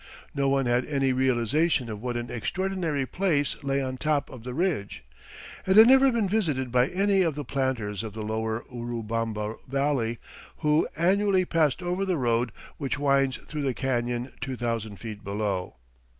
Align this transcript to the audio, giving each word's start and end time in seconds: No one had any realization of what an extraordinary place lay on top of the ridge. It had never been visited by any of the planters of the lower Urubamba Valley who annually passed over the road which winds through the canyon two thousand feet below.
No 0.33 0.49
one 0.49 0.65
had 0.65 0.83
any 0.85 1.13
realization 1.13 1.87
of 1.87 2.01
what 2.01 2.17
an 2.17 2.31
extraordinary 2.31 3.05
place 3.05 3.55
lay 3.63 3.83
on 3.83 3.97
top 3.97 4.31
of 4.31 4.43
the 4.43 4.51
ridge. 4.55 5.03
It 5.67 5.77
had 5.77 5.85
never 5.85 6.11
been 6.11 6.27
visited 6.27 6.71
by 6.71 6.87
any 6.87 7.21
of 7.21 7.35
the 7.35 7.45
planters 7.45 8.01
of 8.01 8.13
the 8.15 8.23
lower 8.23 8.65
Urubamba 8.73 9.57
Valley 9.67 10.17
who 10.61 10.87
annually 10.97 11.45
passed 11.45 11.83
over 11.83 12.03
the 12.03 12.17
road 12.17 12.51
which 12.77 12.97
winds 12.97 13.37
through 13.37 13.61
the 13.61 13.75
canyon 13.75 14.31
two 14.41 14.55
thousand 14.57 14.95
feet 14.95 15.23
below. 15.23 15.75